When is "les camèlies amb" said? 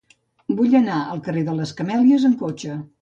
1.59-2.41